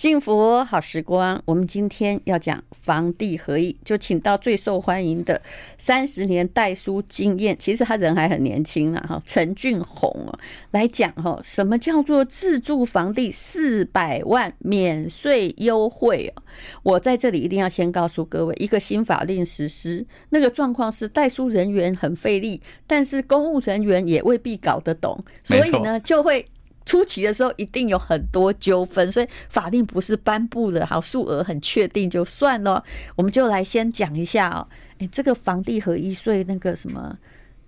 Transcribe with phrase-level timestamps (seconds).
[0.00, 5.42] 幸福好时光，我们今天要讲房地合一，就请到最受欢迎的
[5.76, 10.38] 三十年代书经验，其实他人还很年轻啊，哈，陈俊宏哦，
[10.70, 16.42] 来讲哈，什么叫做自住房地四百万免税优惠哦？
[16.82, 26.46] 我在这里一定要先告诉各位，一个新法令实施，那个状况是代书人员很费力，但是公务人员也未必搞得懂，所以呢就会。
[26.86, 32.82] 初期的时候一定有很多纠纷，所以法令不是颁布的，好数额很确定就算了。
[33.16, 34.66] 我们就来先讲一下哦，
[34.98, 37.16] 哎，这个房地合一税那个什么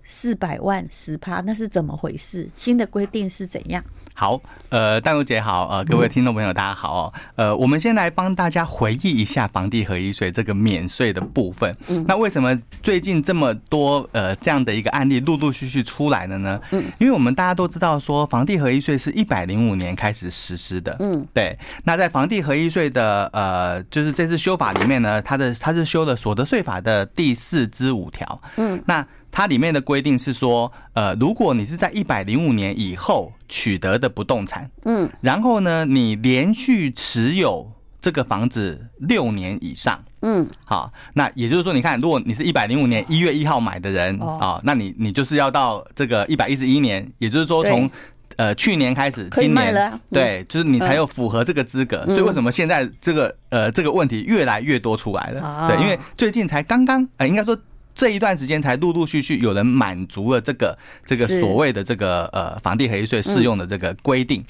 [0.03, 2.49] 四百万十趴，那是怎么回事？
[2.57, 3.83] 新的规定是怎样？
[4.15, 11.75] 好，呃，淡如姐好，呃，各位听众朋友大家好哦，呃，我们先来帮大家回忆一下房地合一税这个免税的部分。
[11.87, 16.61] 嗯，那为什么最近这么多呃这样的一个案例陆陆续续出来了呢？
[16.71, 20.95] 嗯，因为我们大家都知道说房地合一税是一百零五年开始实施的。
[20.99, 21.57] 嗯，对。
[21.83, 28.41] 那在房地合一税的呃，就是这次修法里面呢，它的它是修了所得税法的第四之五条。
[28.57, 29.05] 嗯，那。
[29.35, 47.89] 它里面的规定是说，呃，如果你是在一百零五年以后取得的不动产，嗯，然后呢，你连续持有这个房子六年以上，嗯，好，那也就是说，你看，如果你是一百零五年一月一号买的人啊，那你你就是要到这个一百一十一年，也就是说从
[48.35, 52.05] 呃去年开始，今年对，就是你才有符合这个资格。
[52.05, 55.67] 所以为什么现在这个呃这个问题越来越多出来了？
[55.67, 57.57] 对，因为最近才刚刚呃，应该说。
[57.95, 64.43] 这一段时间才陆陆续续有人满足了这个这个所谓的这个呃房地合一税适用的这个规定。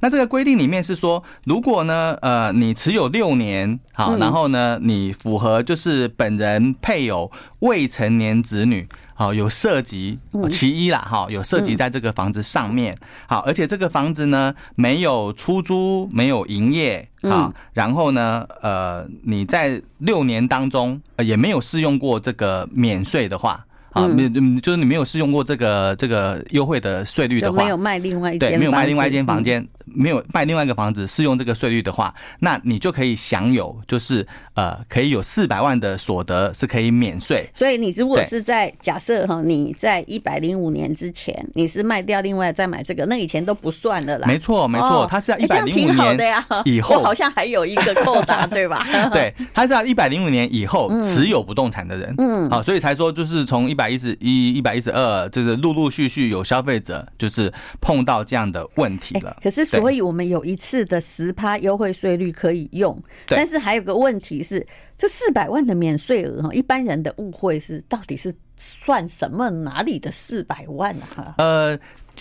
[0.00, 8.88] 那这个规定里面是说，如果呢呃你持有六年好，然后呢你符合就是本人配偶未成年子女。
[9.18, 10.16] 好，有涉及
[10.48, 23.64] 其一啦，哈，有涉及在这个房子上面，好，而且这个房子呢没有出租，没有营业，啊，然后呢，呃，你在六年当中也没有试用过这个免税的话。
[23.90, 24.28] 啊，没，
[24.60, 37.48] 就是你没有试用过这个这个优惠的税率的话，没有卖另外一间，对，没有卖另外一间房间，没有卖另外一个房子适用这个税率的话，那你就可以享有，就是呃，可以有四百万的所得是可以免税。
[37.54, 44.28] 所以你如果是在假设哈，你在一百零五年之前你是卖掉另外再买这个，那以前都不算的啦。
[44.28, 48.86] 没错，没错，它是要一百零五年以后， 好像还有一个扣打，对吧？
[49.14, 53.78] 对，它是要一百零五年以后持有不动产的人，嗯，好，所以才说就是从一。
[53.78, 59.36] 一百一十一、一百一十二，就是陆陆续续有消费者就是碰到这样的问题了。
[59.40, 64.66] 可是，所以我们有一次的十趴优惠税率可以用，但是还有个问题是，
[64.96, 69.48] 这四百万的免税额哈，一般人的误会是到底是算什么？
[69.50, 71.34] 哪里的四百万啊？
[71.38, 71.78] 呃，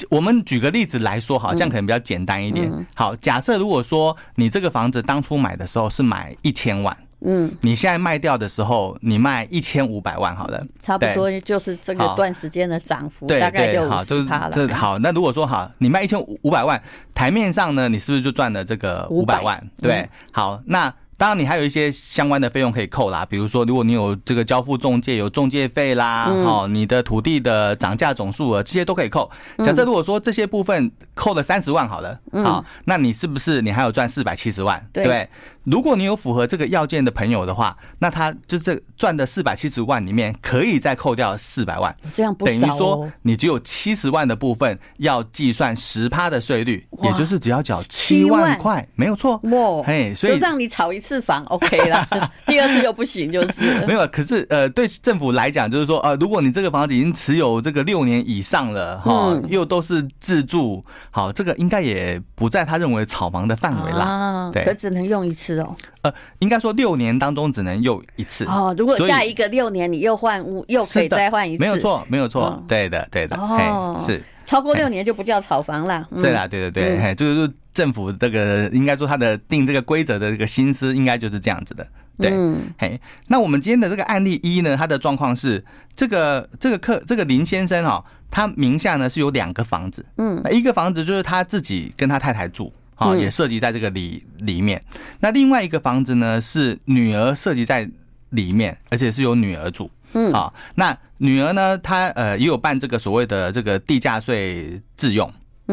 [0.09, 2.71] 我们举个例子来说，好，这样可能比较简单一点。
[2.95, 6.95] 好，假设如果说你这个房子当初买的时候是买一千万。
[7.21, 14.75] 嗯，你现在卖掉的时候，你卖一千五百万，好了，差不多就是这个段时间的涨幅，大概就好，就是了。
[14.75, 16.81] 好，那如果说好，你卖一千五百万，
[17.13, 19.61] 台面上呢，你是不是就赚了这个五百万？
[19.81, 20.93] 对，好，那。
[21.19, 29.27] 当然，你还有一些相关的费用可以扣啦，比如说，如果你有这个交付中介，有中介费啦，哦，你的土地的涨价总数额，这些都可以扣。
[29.65, 34.79] 假设如果说这些部分扣了三十万好了，好，那你是不是你还有赚四百七十万？
[34.93, 35.27] 对，
[35.69, 49.39] 如果你有符合这个要件的朋友的话，那他就这赚的四百七十万里面可以再扣掉四百万，这样不等于说你只有七十万的部分要计算十趴的税率，也就是只要缴七万块，没有错。
[49.43, 51.17] 哇，嘿，所以让你炒一次。
[51.27, 52.07] 房 OK 了，
[52.45, 54.07] 第二次就不行，就是没有。
[54.07, 64.05] 可是呃，对政府来讲，就是说呃，如果你这个房子已经持有这个六年以上了哈，又都是自住，好，这个应该也不在他认为炒房的范围啦。
[64.05, 65.75] 啊对，可只能用一次哦。
[66.01, 68.45] 呃，应该说六年当中只能用一次。
[68.45, 68.73] 哦。
[68.77, 74.21] 如果下一个六年你又换屋，又可以再换一次，没有错，没有错，对的，对的，哦，是。
[74.45, 76.07] 超过六年就不叫炒房了。
[76.15, 77.51] 对啦，对对对，嘿，就是。
[77.77, 81.87] 政府这个应该说他的定这个规则的这个心思应该就是这样子的，
[82.17, 82.31] 对，
[82.75, 85.63] 嘿，那我们今天的这个案例一呢，他的状况是
[85.95, 94.83] 这个这个客这个林先生哈，他名下呢是有两个房子，嗯，一个房子就是他自己跟他太太住，啊，也涉及在这个里里面，
[95.21, 97.89] 那另外一个房子呢是女儿涉及在
[98.31, 105.31] 里面，而且是有女儿住，嗯，好，那女儿呢，她呃也有办这个所谓的这个地价税自用。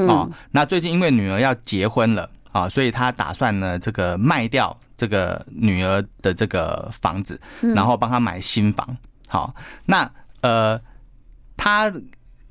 [0.09, 8.97] 啊，那最近因为女儿要结婚了啊，所以她打算呢，这个卖掉这个女儿的这个房子，然后帮她买新房。
[9.29, 9.55] 好，
[9.87, 10.11] 那
[10.41, 10.81] 呃，
[11.56, 11.93] 他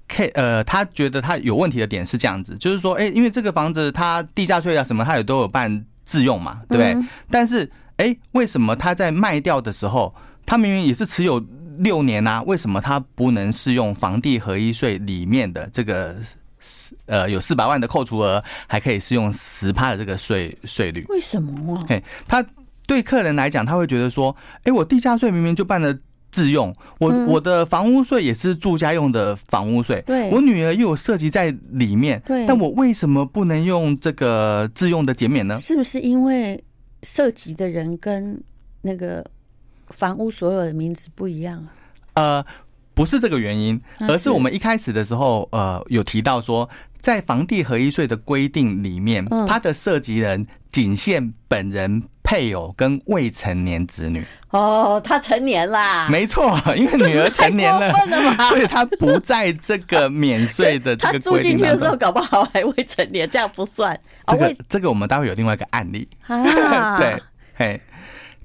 [0.07, 6.95] K 呃，他觉得他有问题的点是这样子，就是说，哎，因为这个房子他地价税啊什么，他也都有办自用嘛，对不对？
[7.31, 10.13] 但是，哎，为什么他在卖掉的时候，
[10.45, 11.43] 他明明也是持有
[11.79, 12.43] 六年啊？
[12.43, 16.15] 为什么他不能适用房地合一税里面的这个
[17.05, 21.05] 呃有四百万的扣除额，还可以适用十趴的这个税税率？
[21.09, 21.85] 为什么啊？
[21.87, 22.45] 嘿，他
[22.85, 25.97] 对客人来讲，他会觉得说，哎，我地价税明明就办了。
[26.33, 35.59] 自用，我我的房屋税也是住家用的房屋税，对，我女儿又有涉及在里面，对，但我为什么不能用这个自用的减免呢？
[35.59, 36.61] 是不是因为
[37.03, 38.43] 涉及的人跟
[38.81, 39.23] 那个
[39.91, 41.59] 房屋所有的名字不一样
[42.13, 42.41] 啊？
[42.41, 42.45] 呃，
[42.95, 46.67] 不是这个原因，而是我们一开始的时候，呃，有提到说，
[46.99, 52.03] 在房地合一税的规定里面，它的涉及人仅限本人。
[52.25, 60.95] 配偶跟未成年子女哦，他成年啦，没错， 因为女儿成年了，了所以他不在这个免税的。
[60.95, 63.99] 他住进去的时候，搞不好还未成年，这样不算。
[64.27, 67.21] 这个这个我们待会有另外一个案例啊， 对，
[67.55, 67.81] 嘿，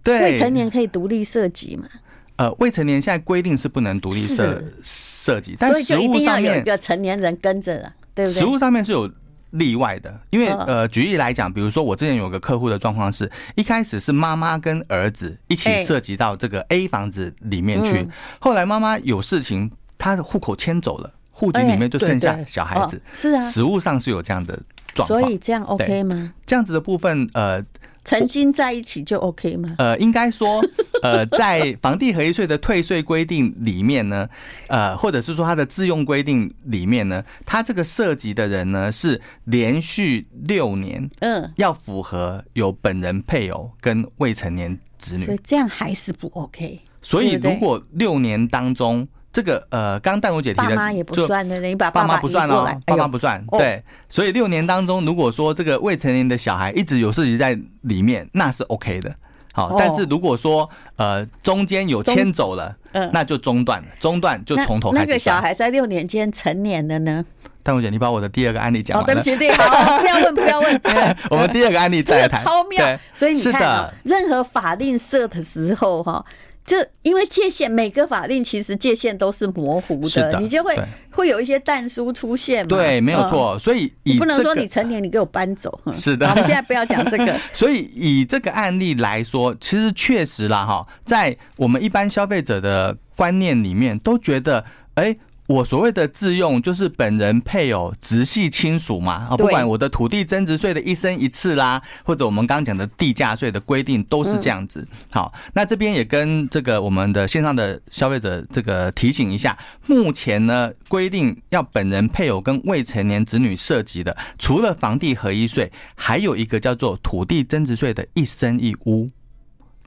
[0.02, 1.88] 对，未成年可以独立设计嘛？
[2.34, 8.40] 呃，未成年现在规定是不能独立设设计，但所以就一定要有一个成年人跟着了，对不对？
[8.40, 9.08] 实物上面是有。
[9.50, 18.06] 例外的，因为呃，举例来讲，比如说我之前有个客户的状况是，一开始是妈妈跟儿子一起涉及到这个 A 房子里面去，
[18.38, 24.58] 后来妈妈有事情，她的户口迁走了，户籍里面就剩下小孩子，是啊，实物上是有这样的
[24.94, 26.32] 状况，所以这样 OK 吗？
[26.44, 27.64] 这样子的部分，呃。
[28.08, 29.74] 曾经在一起就 OK 吗？
[29.78, 30.64] 呃，应该说，
[31.02, 34.26] 呃，在房地合一税的退税规定里面呢，
[34.68, 46.80] 呃，或者是说它的自用规定里面呢，它这个涉及的人呢是连续六年，嗯，要符合有本人配偶跟未成年子女，所以这样还是不 OK。
[47.02, 49.06] 所以如果六年当中。
[49.38, 53.40] 这个呃，刚淡如姐提的，爸妈也不算的，你把爸妈不算哦，爸妈不算。
[53.52, 59.14] 对，所以六年当中，如果说这个未成年的小孩一直有涉及在里面，那是 OK 的。
[59.52, 65.06] 好，但是如果说呃中间有迁走了，嗯，那就中断了，中断就从头开始。
[65.06, 67.24] 那个小孩在六年间成年了呢？
[67.62, 69.14] 淡如姐，你把我的第二个案例讲完了。
[69.14, 70.80] 对不起，对，好，不要问，不要问。
[71.30, 72.44] 我们第二个案例再来谈。
[72.44, 72.84] 超妙，
[73.14, 76.24] 所以你看，任何法令设的时候，哈。
[76.68, 80.78] 就因为界限，每个法令其实界限都是模糊的，的你就会
[81.10, 82.68] 会有一些但书出现嘛。
[82.68, 83.58] 对，没有错。
[83.58, 85.80] 所以以、不能说你成年，你给我搬走。
[85.94, 87.36] 是的，我们现在不要讲这个。
[87.52, 95.16] 所以以这个案例来说，其实确实啦，哈，在我们一般消费者的观念里面，都觉得，哎。
[95.48, 104.86] 我所谓的自用，就是本人、配偶、直系亲属嘛，啊，不管我的土地增值税的一生一次啦，或者我们刚刚讲的地价税的规定，都是这样子。
[105.10, 109.56] 好，那这边也跟这个我们的线上的消费者这个提醒一下，
[109.86, 119.08] 目前呢规定要本人、配偶跟未成年子女涉及的，除了房地合一税，还有一个叫做土地增值税的一生一屋，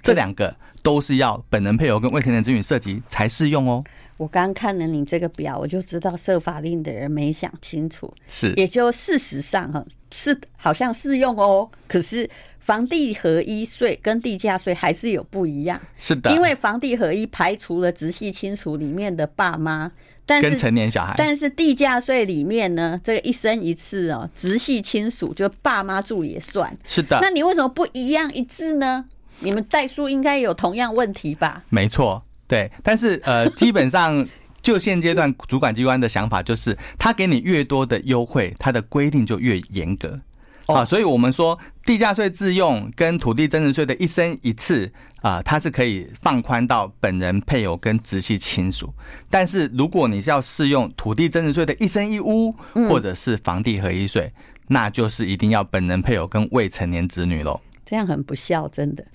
[0.01, 3.83] 这两个都是要本人、配偶跟未成年子女涉及才适用哦。
[4.21, 12.29] 我刚看了你这个表，我就知道设法令的人没想清楚，是，也就事实上哈是好像适用哦，可是
[12.59, 19.91] 房地合一税跟地价税还是有不一样，是的，因为房地合一排除了直系亲属里面的爸妈，
[20.23, 29.05] 但是跟成年小孩，但是地价税里面呢，这个一生一次哦，直系亲属就爸妈住也算，是的，那你为什么不一样一致呢？
[29.39, 31.63] 你们代书应该有同样问题吧？
[31.69, 32.23] 没错。
[32.51, 34.27] 对，但是呃，基本上
[34.61, 40.19] 就现阶段主管机关的想法就是，他给你越多的优惠，他的规定就越严格
[40.65, 40.83] 啊。
[40.83, 44.91] 所以我们说，地价税自用跟土地增值税的一生一次
[45.21, 48.93] 啊，它是可以放宽到本人、配偶跟直系亲属。
[49.29, 52.53] 但是如果你是要适用土地增值税的一生一屋，
[52.89, 54.29] 或者是房地合一税，
[54.67, 57.61] 那就是一定要本人、配偶跟未成年子女喽。
[57.91, 59.03] 这样很不孝，真的。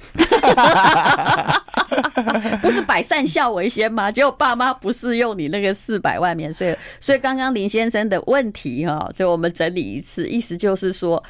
[2.61, 4.13] 不是百善孝为先吗？
[4.13, 11.25] 结果爸妈不适用你那个四百万免税，所以刚刚林先生的问题哈，就我们整理一次，意思就是说。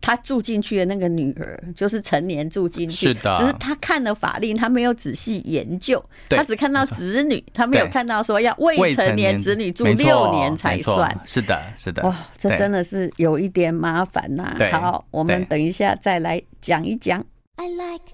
[0.00, 3.36] 他住进去的那个女儿就是成年住进去，是的。
[3.36, 11.16] 只是他看了法令，他没有仔细研究，他只看到子女，他没有看到说要未成年子女住六年才算。
[11.24, 12.02] 是的，是的。
[12.04, 14.56] 哇，这真的是有一点麻烦呐。
[14.70, 17.24] 好，我们等一下再来讲一讲。
[17.56, 18.04] I like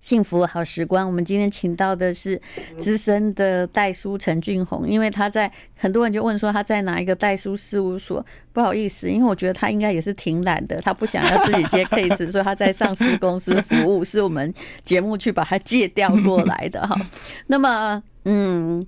[0.00, 2.40] 幸福好时光，我们今天请到的是
[2.78, 14.52] 资深的代书陈俊宏，因为他在很多人就问说他在哪一个代书事务所，不好意思，因为我觉得他应该也是挺懒的，他不想要自己接 case，所以他在上市公司服务，是我们
[14.84, 16.94] 节目去把他借调过来的哈。
[17.48, 18.86] 那么，嗯。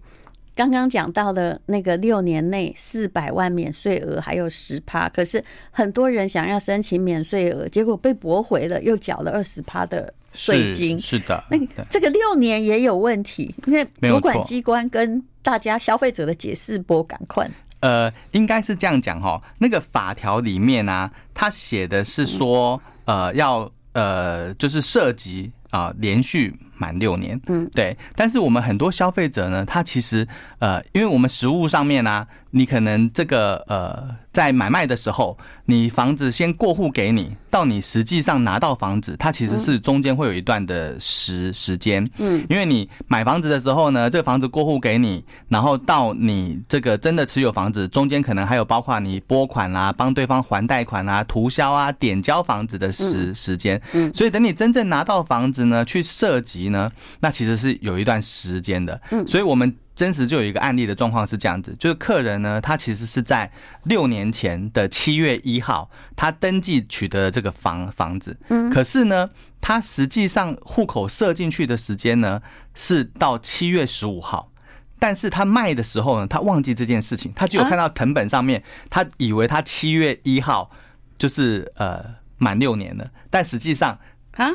[0.53, 10.99] 刚刚讲到了那个六年内四百万免税额还有十趴，可是很多人想要申请免税额，结果被驳回了，又缴了二十趴的税金。
[11.01, 11.59] 是的，那
[11.89, 17.49] 这个六年也有问题，因为主管机关跟大家消费者的解释不赶快。
[17.81, 26.55] 呃，应该是这样讲哈，那个法条里面呢、啊，他写的是说，呃，要呃，就是涉及啊，连续。
[26.81, 30.27] 满六年，嗯，对，但是我们很多消费者呢，他其实
[30.61, 56.71] 呃，因为我们实物上面呢、啊，你可能这个呃，在买卖的时候，你房子先过户给你，到你实际上拿到房子，它其实是中间会有一段的时时间，嗯，因为你买房子的时候呢，这个房子过户给你，然后到你这个真的持有房子，中间可能还有包括你拨款啦、啊，帮对方还贷款啊、涂销啊、点交房子的时时间，嗯，所以等你真正拿到房子呢，去涉及。
[56.71, 56.89] 呢，
[57.21, 63.53] 那其实是有一段时间的，嗯，所以我们真实就有一个案例的状况是这样子，就是客人呢，他其实是在
[63.85, 69.29] 六年前的七月一号，他登记取得了这个房房子，嗯，可是呢，
[69.61, 72.41] 他实际上户口设进去的时间呢
[72.75, 74.51] 是到七月十五号，
[74.99, 80.71] 但是他卖的时候呢，他忘记这件事情，他只有看到藤本上面，他以为他七月一号
[81.19, 82.03] 就是呃
[82.39, 83.99] 满六年了，但实际上。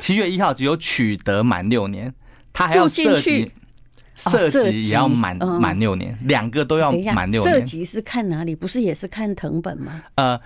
[0.01, 2.11] 七月一号只有取得满六年，
[2.51, 3.51] 他还要设籍，
[4.15, 7.53] 设籍也要满满六年，两个都要满六年。
[7.53, 8.55] 涉及是看哪里？
[8.55, 10.01] 不是也是看藤本吗？
[10.15, 10.39] 呃，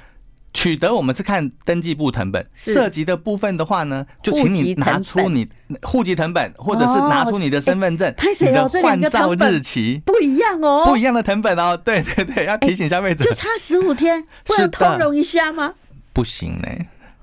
[0.54, 5.48] 取得我们是看登记簿藤本，涉及的部分的话呢，就请你拿出你
[5.84, 11.78] 户籍藤本，或者是拿出你的身份证，你的换照日期不一样哦，不一样的藤本哦。
[11.78, 15.74] 对对对，要提醒消费者，就差十五天，不能通融一下吗？
[16.12, 16.68] 不行呢。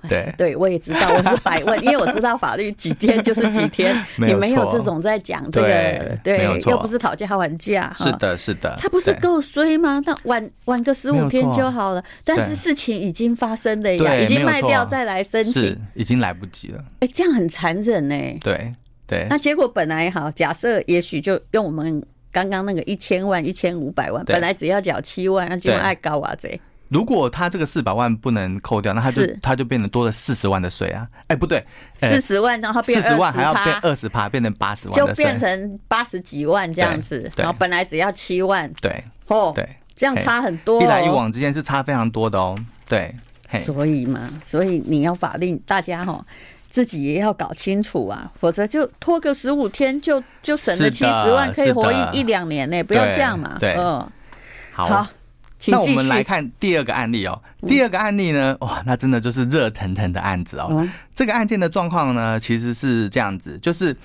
[0.08, 10.00] 对，对我也知道，我是百问，因为我知道法律几天就是几天， 你没有这种在讲这个，对，又不是讨价还价，是的，是的，他不是够衰吗？
[10.04, 16.84] 那晚晚个十五天就好了，但是事情已经发生了呀，已经卖掉再来申请，已经来不及了。
[17.00, 18.14] 哎，这样很残忍呢。
[18.40, 18.70] 对
[19.06, 26.48] 对，那结果本来好，假设也许就用我们刚刚那个一千万、一千五百万，本来只要缴七万，那结果爱高啊这。
[26.88, 31.06] 如果他这个四百万不能扣掉，那他就他就变得多了四十万的税啊！
[31.26, 31.60] 哎，不对，
[31.98, 37.28] 四十万然后变四十万还要变二十趴，变成八十万，就变成八十几万这样子。
[37.36, 42.56] 然后本来只要七万，对，哦，对，这样差很多，一来一往之间是差非常多的哦。
[42.88, 43.12] 对，
[43.64, 46.24] 所以嘛，所以你要法令，大家哈
[46.70, 53.56] 自己也要搞清楚啊，否则就拖个十五天就就省了七十万，可以活一一两年呢，不要这样嘛。
[53.58, 54.08] 对，嗯，
[54.72, 55.04] 好。
[55.68, 57.42] 那我们来看第二个案例哦。
[57.66, 60.86] 第二个案例呢，哇，那真的就是热腾腾的案子哦。
[61.14, 63.96] 这个案件的状况呢，其实是这样子，就是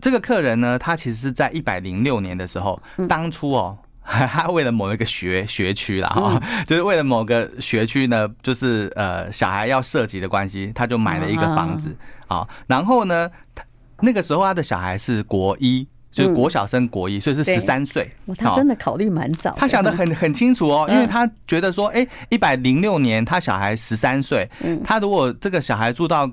[0.00, 12.46] 这个客人呢，他其实是在一百零六年的时候，当初哦， 他为了某一个学学区啦，哈，就是为了某个学区呢，就是呃，小孩要涉及的关系，他就买了一个房子啊。
[12.66, 13.30] 然后呢，
[14.00, 15.86] 那个时候他的小孩是国一。
[16.10, 18.10] 就是国小升国一，所以是十三岁。
[18.36, 24.48] 他真的考虑蛮早，他想的很很清楚哦，因为他觉得说，哎，一百零六年他小孩十三岁，
[24.84, 26.30] 他如果这个小孩住到。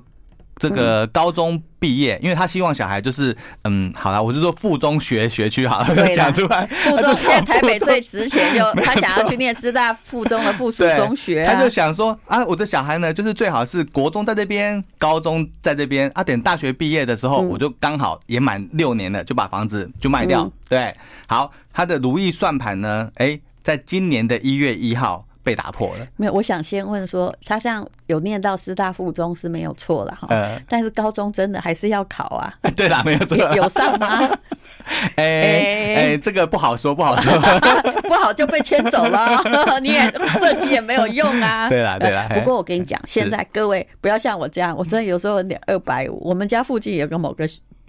[0.58, 6.66] 这个高中毕业，因为他希望小孩就是，嗯，好了，我就说附中学学区好了，讲出来。
[6.66, 20.50] 附中在台北最值钱，就 他想要去念师大附中的附属中学，他就想说啊，我的小孩呢，就是最好是国中在这边，高中在这边，啊，等大学毕业的时候，我就刚好也满六年了，就把房子就卖掉。
[20.68, 20.92] 对，
[21.28, 25.24] 好，他的如意算盘呢，哎，在今年的一月一号。
[25.48, 26.06] 被打破了。
[26.16, 30.26] 没有，我想先问说，他这样有念到师大附中是没有错了哈。
[30.28, 32.52] 呃，但是高中真的还是要考啊。
[32.76, 33.34] 对啦，没有错。
[33.54, 34.28] 有上吗？
[35.16, 37.32] 哎哎，这个不好说，不好说，
[38.06, 39.42] 不好就被牵走了。
[39.80, 40.02] 你也
[40.38, 41.70] 设籍也没有用啊。
[41.70, 42.28] 对啦，对啦。
[42.34, 46.20] 不过我跟你讲，现在各位不要像我这样，我真的有时候有点二百五。
[46.28, 47.46] 我们家附近有个某个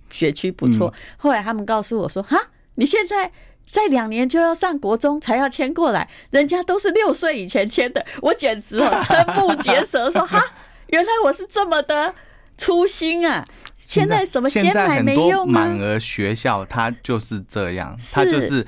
[0.10, 2.38] 学区不错，后来他们告诉我说，哈，
[2.76, 3.30] 你现在。
[3.72, 10.44] 在两年就要上国中才要迁过来，人家都是六岁以前迁的，我简直哦瞠目结舌，说哈，
[10.88, 12.14] 原来我是这么的
[12.58, 13.48] 粗心啊！
[13.76, 15.62] 现在什么先买没用吗？
[15.62, 18.66] 满额学校它就是这样，它就是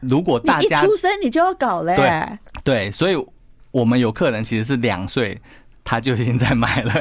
[0.00, 3.16] 如果大家一出生你就要搞嘞，对对，所以
[3.70, 5.40] 我们有客人其实是两岁
[5.86, 6.92] 他就已经在买了。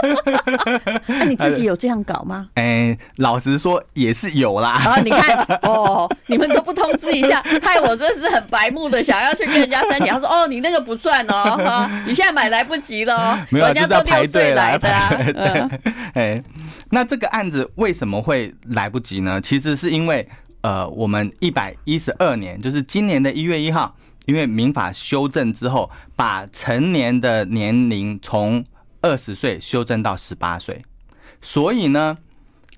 [1.06, 2.48] 那你自己有这样搞吗？
[2.54, 4.70] 哎，老实说也是有啦。
[4.70, 10.06] 啊，你看哦， 你们都不通知一下，害我真是很白目的，想要去跟人家申请。
[10.06, 14.88] 他说 哦，你那个不算哦，哈，你现在买来不及了，人家都六岁来的。
[16.14, 16.40] 哎，
[16.90, 19.38] 那这个案子为什么会来不及呢？
[19.40, 20.26] 其实是因为
[20.62, 23.94] 呃，我们一百一十二年，就是今年的一月一号，
[24.30, 28.64] 因为民法修正之后，把成年的年龄从
[29.00, 30.84] 二十岁修正到十八岁，
[31.42, 32.16] 所以呢，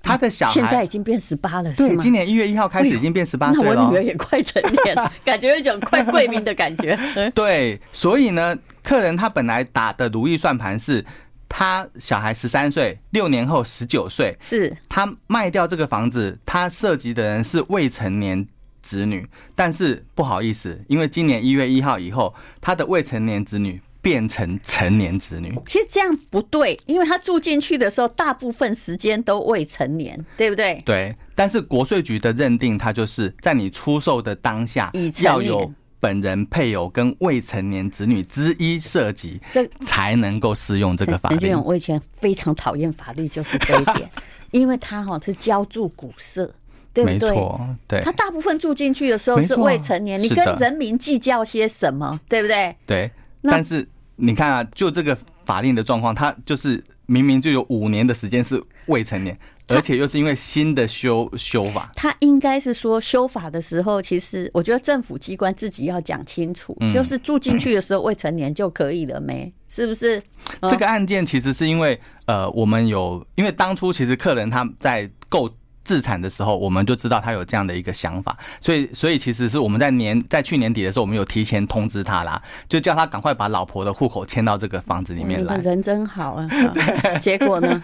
[0.01, 3.75] 他的小孩现在已经变十八了，对，今年一月一号开始已经变十八岁了。
[3.75, 6.97] 那我女儿也快成年了， 感觉有一种快贵民的感觉。
[7.35, 11.05] 对，所以呢，客人他本来打的如意算盘是，
[11.47, 18.43] 他小孩十三岁，六年后十九岁，是他卖掉这个房子，他涉及的人是未成年
[18.83, 25.51] 子女，但是不好意思，因为今年一月一号以后，他的未成年子女变成成年子女。
[25.65, 30.79] 其实这样不对，因为他住进去的时候，大部分时间都未成年，对不对？
[30.85, 34.91] 对，但是国税局的认定，他就是在你出售的当下
[35.23, 35.73] 要有。
[36.03, 41.55] 本人、配偶跟未成年子女之一涉及，这才能够适用这个法律。
[41.55, 44.11] 我以前非常讨厌法律，就是这一点，
[44.51, 46.53] 因为他哈是浇筑古色，
[46.93, 47.29] 对不对？
[47.29, 48.01] 没错，对。
[48.01, 52.19] 他大部分住进去的时候是未成年，你跟人民计较些什么？
[52.29, 52.75] 对不对？
[52.85, 53.11] 对。
[53.41, 59.37] 但是你看啊，就这个法令的状况，他就是明明就有五年的时间是未成年。
[59.69, 69.51] 而且又是因为新的修修法，他应该是说修法的时候，其实我觉得政府机关自己要讲清楚，就是住进去的时候未成年就可以了没？
[69.69, 70.21] 是不是？
[70.69, 75.49] 这个案件其实是因为呃，我们有因为当初其实客人他在购
[75.83, 85.57] 置产的时候，我们就知道他有这样的一个想法，所以所以其实是我们在年在去年底的时候，我们有提前通知他啦，就叫他赶快把老婆的户口迁到这个房子里面来。
[85.57, 86.49] 人真好啊！
[87.19, 87.81] 结果呢？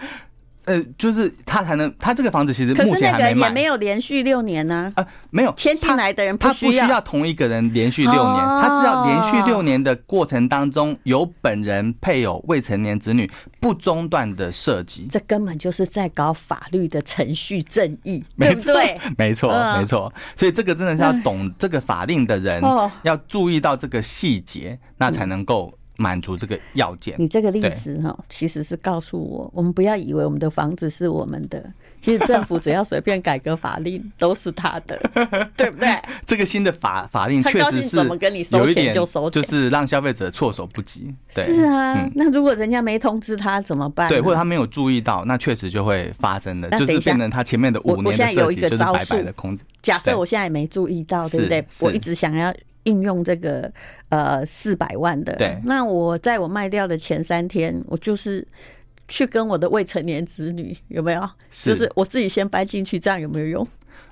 [0.70, 4.92] 呃，就是他才能，他这个房子其实目前还没买，也没有连续六年呢。
[4.94, 19.00] 啊，没有迁进来的人他不需要同一个人连续六年，他只要连续六年的过程当中有本人、配偶、未成年子女不中断的涉及，这根本就是在搞法律的程序正义，对不对？
[19.18, 20.12] 没错，没错。
[20.36, 22.62] 所以这个真的是要懂这个法令的人，
[23.02, 25.74] 要注意到这个细节，那才能够。
[26.00, 31.62] 满足这个要件，你这个例子哈，其实是告诉我，我们不要以为我们的房子是我们的，
[32.00, 34.98] 其实政府只要随便改革法令都是他的，
[35.54, 35.88] 对不对？
[36.24, 41.14] 这个新的法法令确实是怎么跟你收钱就收钱，就是让消费者措手不及。
[41.34, 44.08] 对，是啊，那如果人家没通知他怎么办？
[44.08, 49.62] 对，或者他没有注意到，那确实就会发生的，就是变成他前面的五年的设计就是白白的空子。
[49.82, 51.62] 假设我现在也没注意到，对不对？
[51.80, 52.54] 我一直想要。
[52.84, 53.70] 应用这个
[54.08, 58.46] 呃四百万的，对，那我在我卖掉的前三天，我就是
[59.08, 61.30] 去跟我的未成年子女有没有？
[61.50, 63.66] 是，就是我自己先搬进去，这样有没有用？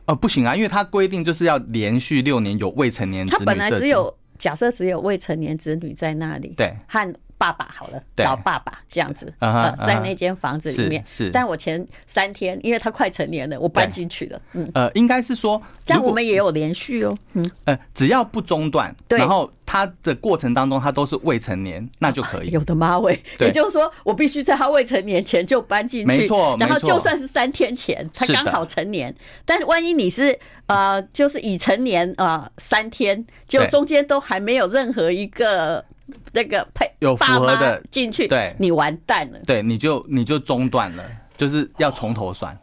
[0.06, 7.14] 呃，不行啊，因为他规定就是要连续六年有未成年子女，他本来只有假设只有未成年子女在那里，对，和。
[7.38, 11.02] 爸爸好了，找爸爸这样子，呃，在那间房子里面。
[11.06, 14.40] 是，但我前三天，因为他快成年了，我搬进去了。
[14.52, 17.16] 嗯，呃，应该是说，这样我们也有连续哦。
[17.34, 22.50] 嗯，呃，只要不中断，然后他的过程当中他都是未成年，那就可以。
[22.50, 26.06] 有的妈喂，也就是说，我必须在他未成年前就搬进去。
[26.06, 35.84] 没错，然后就算是三天前，他刚好成年，但是万一你是呃，就是已成年啊，三天，就中间都还没有任何一个。
[36.32, 41.04] 那个配有符合的进去，对，你完蛋了，对，你就你就中断了，
[41.36, 42.56] 就是要从头算，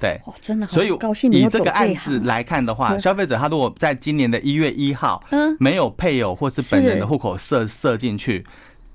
[0.00, 0.88] 对，哦，真的，所以
[1.30, 8.44] 以这个案子来看的话，消费者他如果在今年的一月一号，嗯，没有配偶或是本人的户口设设进去，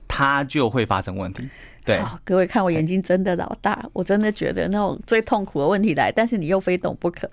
[0.08, 1.48] 他就会发生问题。
[1.84, 7.30] 对，各位看我眼睛真的老大，我真的觉得那种最痛苦的问题来，但是你又非懂不可。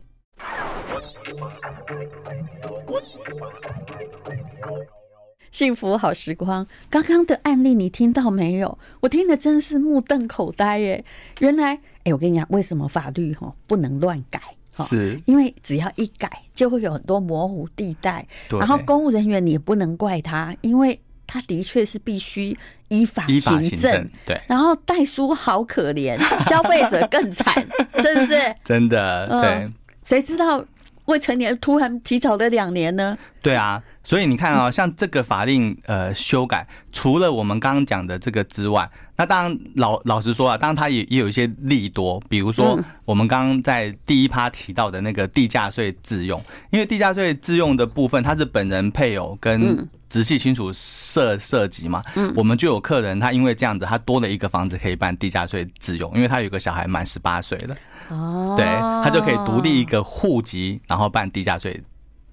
[5.50, 8.78] 幸福好时光，刚刚的案例你听到没有？
[9.00, 11.04] 我听的真是目瞪口呆耶！
[11.40, 14.40] 原来，哎，我跟你讲，为什么法律哈不能乱改？
[14.84, 18.26] 是，因为只要一改，就会有很多模糊地带。
[18.48, 22.56] 然后公务人员你也不能怪他，因为他的确是必须
[22.86, 24.08] 依法行政。
[24.24, 26.16] 对，然后代书好可怜，
[26.48, 27.52] 消费者更惨，
[27.96, 28.34] 是不是？
[28.64, 29.68] 真的，对。
[30.04, 30.64] 谁知道
[31.08, 33.18] 未成年突然提早了两年呢？
[33.42, 33.82] 对啊。
[34.04, 49.76] 所以你看啊，像这个法令呃修改，除了我们刚刚讲的这个之外，那当然老老实说啊，当然它也也有一些利多，比如说我们刚刚在第一趴提到的那个地价税自用，因为地价税自用的部分，它是本人配偶跟
[50.08, 52.00] 直系亲属涉涉及嘛，
[52.36, 57.76] 我们就有客人他因为这样子，他多了一个房子可以办地价税自用，因为他有个小孩满十八岁了，
[58.10, 58.64] 哦，对，
[59.02, 61.82] 他就可以独立一个户籍，然后办地价税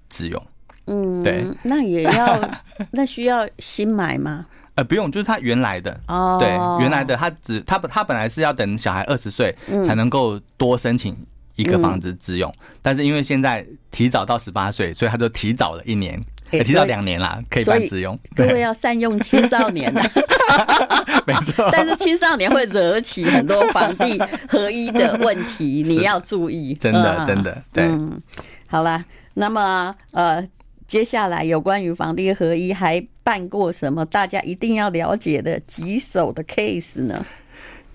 [0.08, 0.41] 自用。
[0.86, 2.50] 嗯，对，那也要，
[2.93, 4.45] 那需要新买吗？
[4.76, 6.40] 呃，不用，就是他原来的哦，oh.
[6.40, 6.50] 对，
[6.82, 9.56] 原来的他只他他本来是要等小孩二十岁
[9.88, 11.16] 才能够多申请
[11.56, 18.18] 一个房子自用，嗯、但是因为现在提早到十八岁，所以他就提早了一年，欸、提早两年啦，可以办自用。
[18.36, 20.02] 各位要善用青少年的
[21.26, 21.70] 没错。
[21.72, 26.74] 但是青少年会惹起很多房地 合一的问题，你要注意。
[26.74, 27.86] 真的，真的，对。
[27.86, 28.22] 嗯，
[28.68, 29.04] 好啦，
[29.36, 30.46] 那么呃，
[30.88, 37.26] 接下来有关于房地合一还办过什么大家一定要了解的棘手的 case 呢？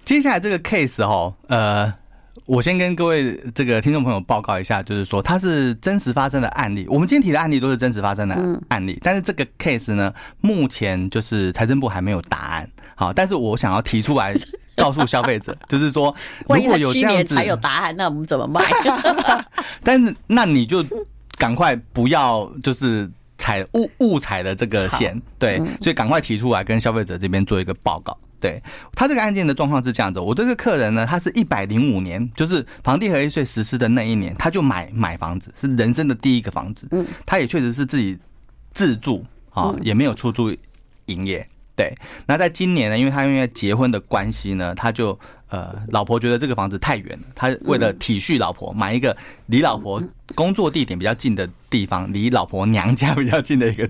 [0.05, 1.95] 接下来这个 case 哈，呃。
[2.47, 6.85] 我先跟各位这个听众朋友报告一下，就是说它是真实发生的案例。
[6.89, 12.69] 我们今天提的案例都是真实发生的案例，但是这个 case 呢，目前就是财政部还没有答案。
[12.97, 14.35] 好，但是我想要提出来
[14.77, 16.13] 告诉消费者，就是说
[16.49, 18.63] 如果有这样子才有答案，那我们怎么卖？
[19.85, 20.85] 但是那你就
[21.41, 28.15] 赶快不要就是踩误误踩的这个线，对，所以赶快提出来跟消费者这边做一个报告。
[28.39, 28.63] 对
[28.95, 36.87] 他这个案件的状况是这样子，我这个客人呢，他是一百零五年，就是房地合一税实施的那一年，他就买买房子，是人生的第一个房子。
[36.91, 38.19] 嗯，他也确实是自己
[38.73, 40.55] 自住啊，也没有出租
[41.07, 41.47] 营业。
[41.77, 41.95] 对，
[42.27, 45.19] 那在今年呢，因为他因为结婚的关系呢，他就
[45.51, 50.03] 呃，老婆觉得这个房子太远了，他为了体恤老婆，买一个离老婆
[50.35, 53.87] 工作地点比较近的地方，离老婆娘家比较近的一个。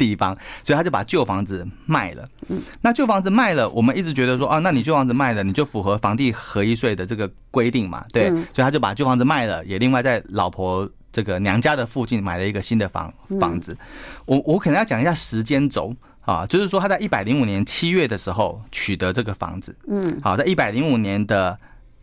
[0.00, 0.34] 地方，
[0.64, 2.26] 所以他就把旧房子卖了。
[2.48, 8.02] 嗯，那旧房子卖了，我们一直觉得说，啊，那你旧房子卖了，你就符合房地合一税的这个规定嘛？
[8.10, 13.76] 对，所以他就把旧房子卖了，也另外在老婆这个娘家的附近买了一个新的房房子。
[14.24, 19.76] 我我可能要讲一下时间轴啊，就是说他在一百零五年七月的时候取得这个房子。
[19.88, 21.58] 嗯，好，在一百零五年的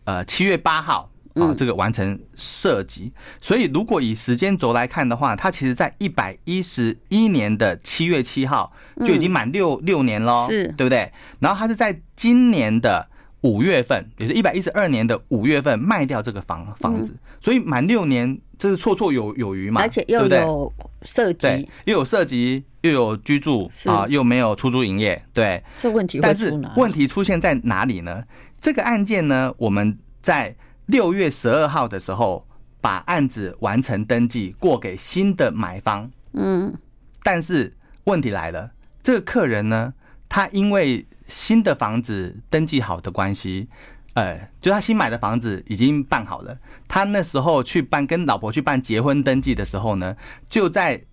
[0.06, 1.10] 呃七月八号。
[1.40, 8.74] 啊，这个完成设计，所以如果以时间轴来看的话，他其实在一百一十一年的七月七号
[9.06, 11.12] 就已经满六六年了，是对不对？
[11.40, 13.08] 然后他是在今年的
[13.42, 19.82] 五月份，也是一百一十二年的五月份卖掉这个房房子，所以满六年，这是绰绰有有余嘛？
[19.82, 25.64] 而且又有设籍，又有设籍，又有居住啊，又没有出租营业，对。
[25.78, 28.24] 这问题，但是问题出现在哪里呢？
[28.60, 30.56] 这个案件呢，我们在。
[30.88, 32.48] 六月十二号的时候，
[32.80, 36.10] 把案子完成登记过给新的买方。
[36.32, 36.74] 嗯，
[37.22, 38.72] 但是问题来了，
[39.04, 39.94] 这个客人呢，
[40.30, 43.68] 他因为新的房子登记好的关系，
[44.14, 46.58] 呃，就他新买的房子已经办好了。
[46.88, 50.16] 他那时候去办跟老婆去办结婚登记的时候呢，
[50.48, 51.04] 就在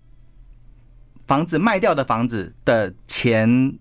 [1.27, 3.77] 房子卖掉的房子的前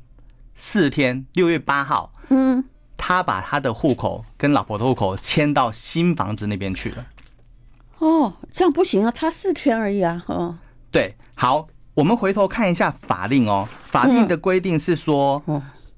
[0.55, 2.13] 四天，六月八号。
[2.31, 2.65] 嗯。
[2.97, 7.07] 他把他的户口跟老婆的户口迁到新房子那边去了。
[7.99, 10.25] 哦，这样不行啊，差四天而已啊。
[10.27, 10.57] 哦，
[10.91, 13.69] 对，好，我们回头看一下法令哦。
[13.85, 15.43] 法令的规定是说，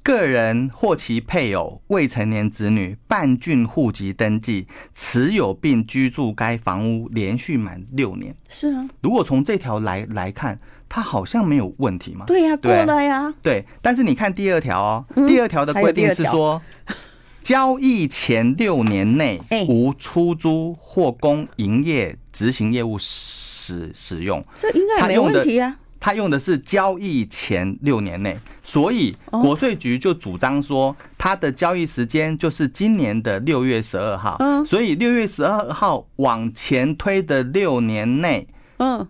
[0.02, 8.35] 个人或其配偶、未成年子女办竣户籍登记，持有并居住该房屋连续满六年。
[8.48, 10.59] 是啊，如果从这条来来看。
[10.88, 12.25] 他好像没有问题嘛？
[12.27, 13.33] 对呀，过了呀。
[13.42, 16.61] 对，但是你看第二条哦，第二条的规定是说，
[17.42, 25.77] 交易前六年内无出租或供营业执行业务使使用，这应该没问题啊。
[25.99, 34.37] 他用的是交易前六年内，所以国税局就主张说，他的交易时间就是今年的六月十二号。
[34.38, 38.46] 嗯，所以六月十二号往前推的六年内，
[38.77, 39.05] 嗯，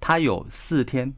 [0.00, 1.12] 他有四天。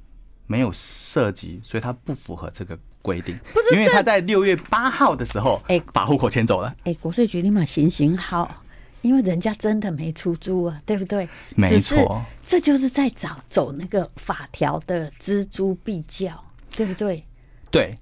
[0.52, 3.34] 没有涉及，所以他不符合这个规定。
[3.72, 6.76] 因为他在六月八号的时候，哎，把户口迁走了。
[6.84, 8.62] 哎，国税局立马行行好，
[9.00, 11.26] 因为人家真的没出租啊，对不对？
[11.56, 16.44] 没错，这就是在找走那个法条的錙铢必较，
[16.76, 17.24] 对不对？
[17.70, 17.94] 对，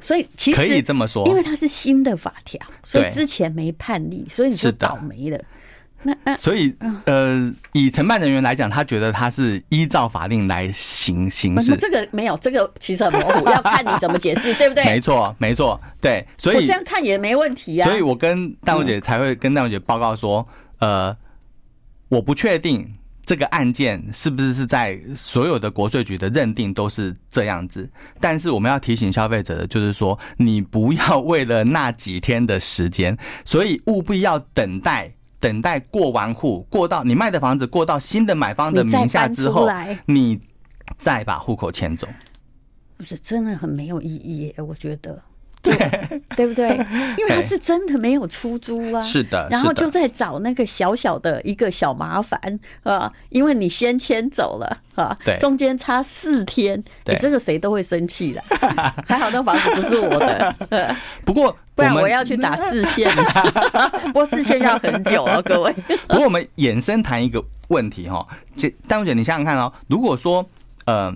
[0.00, 5.44] 所以其实可以这么说，因为它是新的法条，所以之前没判例，所以你就倒霉了。
[6.02, 11.76] 那那所以呃，以承办人员来讲，他觉得他是依照法令来行行事。
[11.76, 14.82] 这个没有，这个其实很模糊，要看你怎么解释， 对不对？
[14.84, 16.26] 没错，没错，对。
[16.38, 17.86] 所以我这样看也没问题啊。
[17.86, 20.46] 所以我跟淡如姐才会跟淡如姐报告说，
[20.78, 21.14] 呃，
[22.08, 22.90] 我不确定
[23.26, 27.86] 这个案件是不是是在所有的国税局的认定都是这样子，
[28.18, 35.12] 但是我们要提醒消费者的就是说，你不要为了那几天的时间，所以务必要等待。
[35.40, 39.68] 等待过完户，过到你卖的房子过到新的买方的名下之后，
[40.06, 40.38] 你
[40.96, 42.06] 再把户口迁走，
[42.96, 45.20] 不是真的很没有意义，我觉得。
[45.62, 45.76] 对
[46.34, 46.70] 对不对？
[47.18, 58.42] 因为他是真的没有出租啊， 是的，然后就在找那个小小的一个小麻烦啊，因为你先迁走了啊，对，中间差四天，你这个谁都会生气的。
[59.06, 63.10] 还好那房子不是我的，不过不然我要去打视线，
[64.06, 65.72] 不过视线要很久哦， 各位。
[66.08, 70.48] 不过我们延伸谈一个问题哈，这淡如姐，你想想看哦，如果说
[70.84, 71.14] 呃，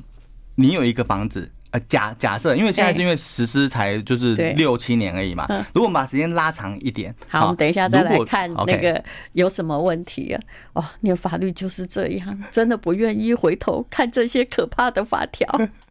[0.56, 1.50] 你有一个房子。
[1.74, 5.44] 呃假假设，因为现在是因为实施才就是六七年而已嘛。
[5.72, 10.40] 如果我们把时间拉长一点，好，我们等一下再来看那个有什么问题啊？
[10.74, 15.48] 哦，你的法律就是这样，真的不愿意回头看这些可怕的法条。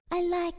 [0.08, 0.56] I like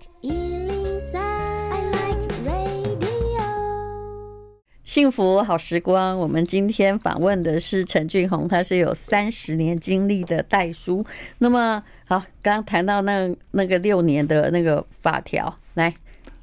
[4.94, 11.04] 幸福好时光，我们今天访问的是陈俊宏，他是有三十年经历的代书。
[11.38, 15.92] 那么，好，刚刚谈到那那个六年的那个法条，来，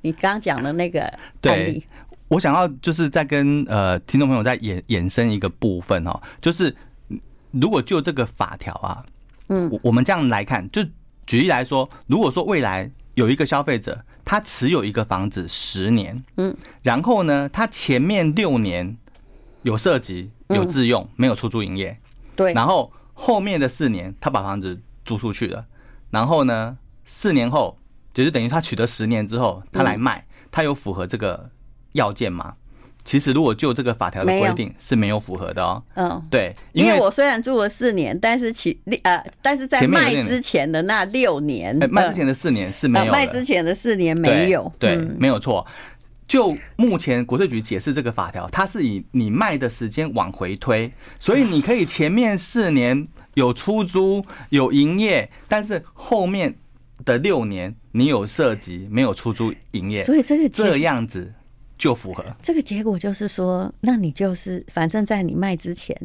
[0.02, 1.02] 你刚刚讲的那个
[1.44, 1.84] 案例，对，
[2.28, 6.76] 我想要就是再跟呃听众朋友再延延伸一个部分哦，就是
[7.52, 9.06] 如果就这个法条啊，
[9.48, 10.84] 嗯，我们这样来看，就
[11.26, 14.04] 举例来说，如果说未来有一个消费者。
[14.32, 18.96] 他持有一个房子十年，嗯，然后呢，他前面六年
[19.64, 22.00] 有涉及、有自用，没有出租营业，
[22.34, 22.54] 对。
[22.54, 25.66] 然后后面的四年，他把房子租出去了。
[26.12, 27.78] 然后呢，四年后，
[28.14, 31.50] 就是等于他取得十年之后，他来卖，他有符合这个
[31.92, 32.56] 要件吗？
[33.04, 35.82] 其实，如果就这个法条的规定是没有符合的哦。
[35.96, 45.66] 嗯，对，因为我虽然住了四年，但是其呃，但是在卖之前的那六年，卖之前的四年是没有，卖之前的四年没有，对，没有错。
[46.28, 56.56] 就目前国税局解释这个法条，它是以你卖的时间往回推，所以你可以前面四年有出租有营业，但是后面
[57.04, 61.34] 的六年你有涉及没有出租营业，所以这个这样子。
[61.82, 65.98] 就符合这个结果，就是说，那你就是反正在你卖之前，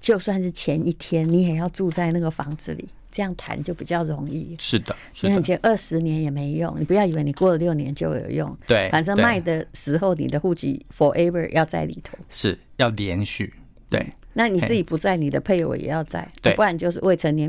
[0.00, 4.56] 就算是前一天，你也要住在那个房子里，这样谈就比较容易。
[4.58, 8.58] 是的，你很前二十年也没用，你不要以为你过了六年就有用。
[8.66, 13.54] 对，反正卖的时候，你的户籍 forever 要在里头，是要连续。
[13.88, 17.48] 对，那你自己不在，你的配偶也要在，对，不然就是未成年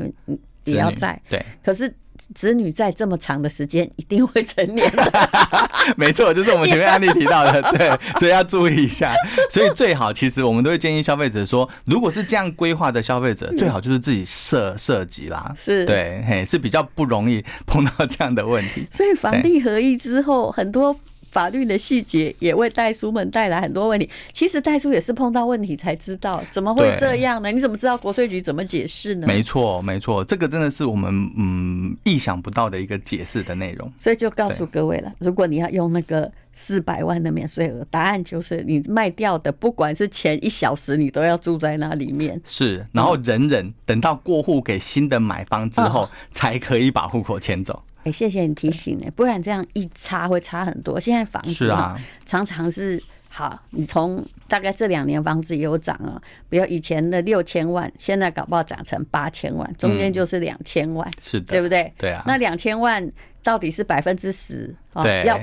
[0.66, 1.20] 也要在。
[1.28, 1.92] 对，可是。
[2.34, 5.12] 子女在这么长的时间一定会成年的，
[5.96, 9.14] 没错，就是我们前面案例提到的， 对，所以要注意一下。
[9.50, 18.86] 所以最好，其实我们都会建议消费者说，如果是这样规划的消费者，最好就是自己设设计啦，是对，嘿，是比较不容易碰到这样的问题。
[18.90, 20.96] 所以房地合一之后，很多。
[21.32, 24.08] 法律的细节也为代书们带来很多问题。
[24.32, 27.50] 其实代书也是碰到问题才知道，怎么会这样呢？
[27.50, 29.26] 你怎么知道国税局怎么解释呢？
[29.26, 33.90] 没错，没错，这个真的是我们嗯意想不到的一个解释的内容。
[33.98, 42.40] 所以就告诉各位了，如果你要用那个四百万的免税额，答案就是你卖掉的，不管是前一小时，你都要住在那里面。
[42.44, 47.82] 是，然后人人等到过户给新的买方之后，才可以把户口迁走。
[48.04, 50.98] 哎，谢谢你提醒呢，不然这样一差会差很多。
[50.98, 61.92] 现在房子啊，常常是好，你从大概这两年房子也有涨啊，比如以前的六千万，现在搞不好涨成八千万，中间就是两千万，是的，对不对？
[61.96, 62.24] 对啊。
[62.26, 63.08] 那两千万
[63.42, 65.06] 到底是百分之十啊？
[65.22, 65.38] 要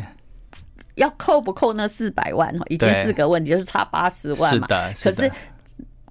[0.96, 2.54] 要扣不扣那四百万？
[2.68, 4.68] 以前四个问题就是差八十万嘛。
[4.68, 4.94] 是的。
[5.04, 5.32] 可是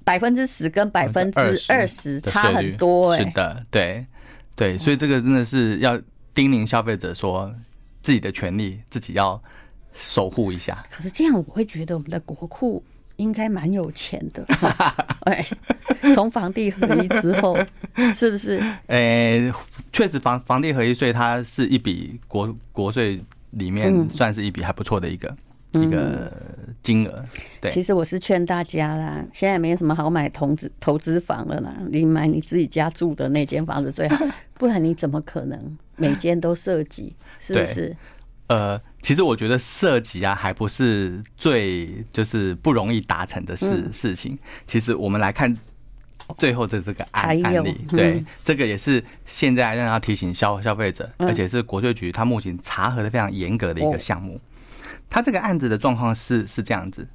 [0.03, 3.19] 百分之十跟百分之二十差很多哎。
[3.19, 4.07] 是的，对
[4.57, 6.01] 对，所以这个真的是要。
[6.39, 7.53] 叮咛消费者说，
[8.01, 9.43] 自己的权利自己要
[9.93, 10.87] 守护一下。
[10.89, 12.81] 可是这样，我会觉得我们的国库
[13.17, 14.47] 应该蛮有钱的。
[15.27, 15.45] 哎，
[16.15, 17.59] 从房地合一之后，
[18.15, 18.63] 是不是？
[18.87, 19.53] 哎，
[19.93, 23.21] 确实房房地合一税，它是一笔国国税
[23.51, 25.37] 里面算是一笔还不错的一个。
[25.73, 26.33] 一个
[26.83, 27.25] 金额，
[27.61, 27.71] 对。
[27.71, 37.15] 其实我是劝大家啦，现在没有什么好买投资投资房了啦，你买你自己家住的那间房子最好， 不然你怎么可能每间都涉及？
[37.39, 37.97] 是不是？
[38.47, 44.39] 呃，其实我觉得涉及啊，还不是最就是不容易达成的事事情。
[44.67, 45.55] 其实我们来看
[46.39, 54.41] 最后的这个案案例，对，这个也是现在让他提醒消消费者，而且是国税局他目前查核的非常严格的一个项目。
[55.11, 57.09] 他这个案子的状况是是这样子，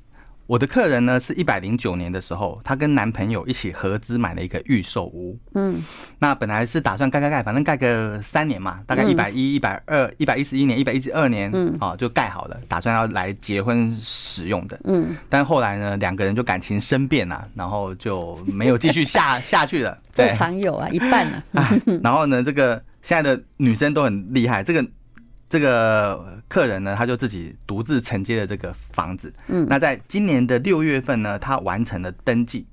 [0.45, 5.81] 我的客人呢是一百零九年的时候，她跟男朋友一起合资买了一个预售屋，嗯，
[6.19, 21.71] 那本来是打算盖盖盖，反正盖个三年嘛，大概一百一、一百二、一百一十一年、一百一十二年，嗯，啊就盖好了，打算要来结婚使用的，嗯，但后来呢，两个人就感情生变了，然后就没有继续下 下去了，对，常有啊，一半啊，
[22.03, 24.85] 然后呢，这个现在的女生都很厉害，这个。
[25.53, 29.31] 这个客人呢，他就自己独自承接了这个房子。
[29.49, 32.65] 嗯，那在今年的六月份呢，他完成了登记。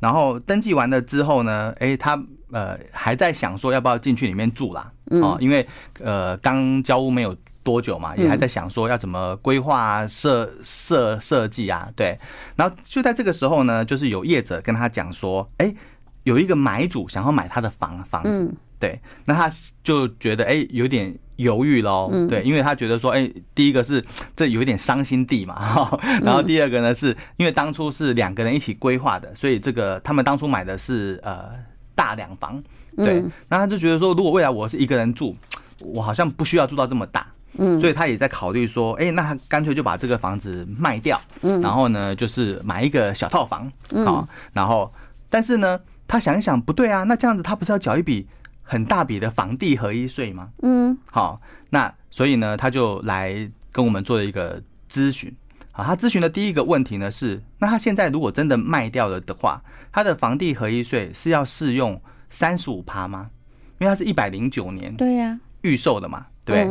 [0.00, 2.18] 然后登记完了之后呢，哎，他
[2.50, 4.90] 呃还在想说要不要进去里面住啦？
[5.10, 5.68] 哦，因为
[6.00, 11.86] 呃刚交屋没有多久嘛，也还在想说要怎么规划啊、设设设计啊。
[11.94, 12.18] 对，
[12.56, 15.74] 然后就在这个时候呢，就是有业者跟他讲说，哎，
[16.22, 18.50] 有一个买主想要买他的房房子。
[18.80, 19.50] 对，那他
[19.82, 24.04] 就觉得哎有点犹豫喽，对，因为他觉得说哎，第一个是
[24.36, 31.46] 这有一点伤心地嘛，哈， 然后第二个呢是因为当初是两个人一起规划的，所以这个他们当初买的是呃
[31.94, 32.62] 大两房，
[32.96, 35.34] 对，那他就觉得说如果未来我是一个人住，
[35.80, 37.26] 我好像不需要住到这么大，
[37.58, 43.70] 嗯，所以他也在考虑说，哎，那他干脆就把这个房子卖掉，嗯，然后呢就是买一个小套房，
[44.04, 44.92] 好，然后
[45.28, 48.28] 但是呢他想一想不对啊，那这样子他不是要缴一笔。
[48.64, 50.50] 很大笔的房地合一税吗？
[50.62, 55.32] 嗯，好，那所以呢，他就来跟我们做了一个咨询。
[55.70, 62.00] 好，他咨询的第一个问题呢是，那他现在如果真的卖掉了的话，他的房地合一税是要适用
[62.30, 63.30] 三十五趴吗？
[63.78, 66.62] 因为他是一百零九年对呀预售的嘛，对，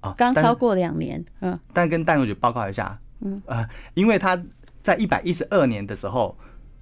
[0.00, 4.42] 啊，刚超过两年，嗯，但跟淡如姐报告一下，嗯，呃，因为他
[4.82, 6.36] 在一百一十二年的时候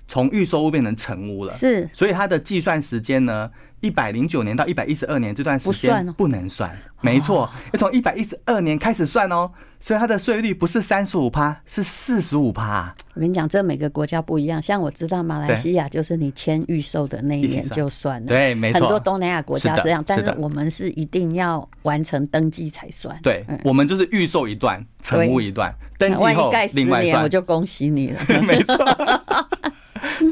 [0.07, 3.51] 从预售屋变成成屋了，是，所以他的计算时间呢？
[3.85, 12.95] 一百零九年到一百一十二年这段时间不能算，没错，要从一百一十二年开始算哦，所以它的税率不是三十五趴，是四十五趴。
[13.13, 23.15] 我跟你讲，这每个国家不一样，像我知道马来西亚就是你签预售的那一年就算了，对，没错，很多东南亚国家是这样，但是我们是一定要完成登记才算。
[23.23, 28.77] 对，我们就是预售一段，成屋一段，登记后另外算，我就恭喜你了， 没错。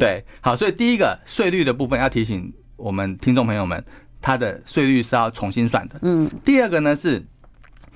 [0.01, 2.51] 对，好，所以第一个税率的部分要提醒。
[2.83, 3.83] 我们听众朋友们，
[4.21, 5.95] 他的税率是要重新算的。
[6.03, 7.25] 嗯，第二个呢是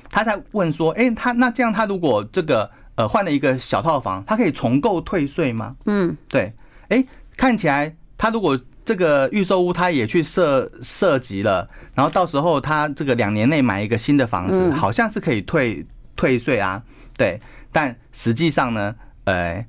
[0.08, 5.74] 他在问说，哎，他那这样，他如果这个呃换了一个小套房，他可以重购退税吗？
[5.86, 6.52] 嗯，对，
[6.88, 7.04] 哎，
[7.36, 16.80] 看起来他如果这个预售屋他也去涉涉及了，然后到时候他这个两年内买一个新的房子，好像是可以退退税啊。
[17.16, 17.40] 对，
[17.72, 18.94] 但实际上呢，
[19.24, 19.66] 呃，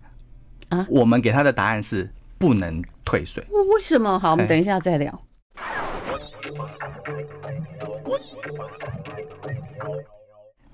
[0.69, 2.83] 啊，我们给他的答案是不能。
[3.05, 3.41] 退税？
[3.49, 4.19] 为什么？
[4.19, 5.21] 好，我们等一下再聊。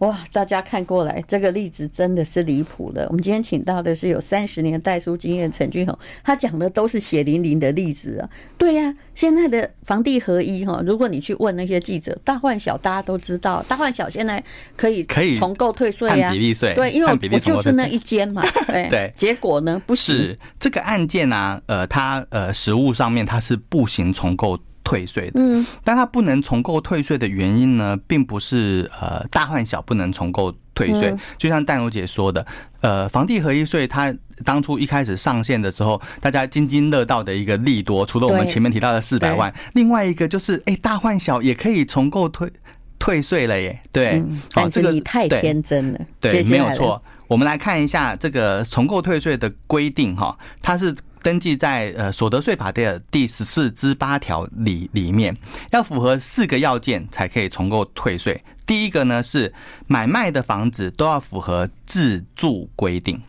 [0.04, 3.06] 哇，大家看过来，这个例子真的是离谱了。
[3.08, 8.30] 我们今天请到的是有三十年代书经验陈俊宏，他讲的都是血淋淋的例子啊。
[8.58, 14.44] 对呀、啊，现在的房地合一哈，如果你去问那些记者，大换小大家都知道，大换小现在
[14.76, 18.44] 可以可以重购退税啊，比例税对，因为我就是那一间嘛。
[18.68, 24.60] 对对，结果呢不是这个案件啊，呃，它呃实物上面它是不行重购。
[24.84, 32.46] 退税的，嗯，但它不能重购退税的原因呢，并不是呃大换小不能重购退税，就像淡如姐说的，
[32.82, 42.52] 呃，房地合一税它当初一开始上线的时候，大家津津乐道的一个利多，除了我们前面提到的四百万，另外一个就是哎大换小也可以重购退
[43.00, 50.94] 退税了耶，对，好这个你太天真了，对，没有错，我们来看一下这个重购退税的规定哈，它是。
[51.24, 55.36] 登记在呃所得税法的第十四之八条里里面，
[55.72, 58.44] 要符合四个要件才可以重购退税。
[58.66, 59.52] 第一个呢是
[59.88, 63.22] 买卖的房子都要符合自住规定，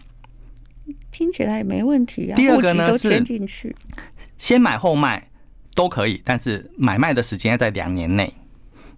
[1.11, 2.37] 听起来也没问题啊。
[2.37, 3.25] 第二个呢是
[4.37, 5.31] 先买后卖
[5.75, 8.35] 都可以，但是买卖的时间要在两年内。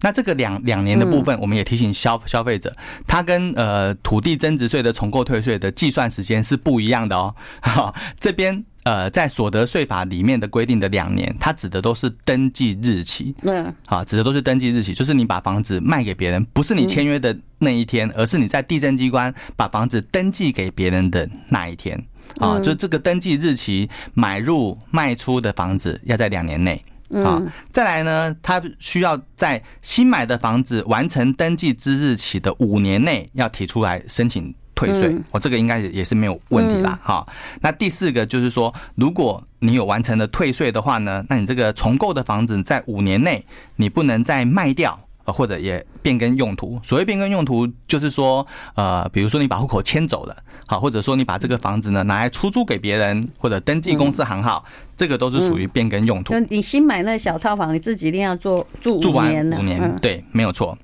[0.01, 2.71] 那这个两两年的部分，我们也提醒消消费者，
[3.07, 7.33] 它跟呃土地增值税的重购退税的计算时间是不一样的哦。
[7.61, 8.63] 好， 这边。
[8.87, 13.35] 呃，在所得税法里面的规定的两年，它指的都是登记日期。
[13.41, 22.01] 嗯，好，指的都是登记日期，就是你把房子卖给别人，不是你签约的那一天，而是你在地震机关把房子登记给别人的那一天。
[22.39, 26.81] 啊，就这个登记日期，买入卖出的房子要在两年内。
[27.11, 27.41] 啊，
[27.73, 34.55] 再来呢，它需要在新买的房子完成登记之日起的五年内要提出来申请。
[34.77, 36.97] 退税，我这个应该也是没有问题啦。
[37.03, 37.27] 哈，
[37.61, 43.43] 那第四个就是说，如果你有完成了退税的话呢，那你这个重构的房子在五年内
[43.77, 46.79] 你不能再卖掉，或者也变更用途。
[46.83, 50.37] 所谓变更用途，就是说，呃，比如说你把户口迁走了，
[50.67, 54.63] 好，或者说你把这个房子呢拿来出租给别人，或者登记公司行号，
[54.95, 56.37] 这个都是属于变更用途。
[56.49, 59.27] 你新买那小套房，你自己一定要做住住完
[59.57, 60.77] 五年，对，没有错。